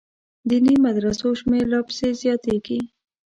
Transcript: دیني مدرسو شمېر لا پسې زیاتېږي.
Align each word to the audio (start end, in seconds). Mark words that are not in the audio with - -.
دیني 0.49 0.75
مدرسو 0.85 1.27
شمېر 1.39 1.65
لا 1.71 1.79
پسې 1.87 2.07
زیاتېږي. 2.21 2.79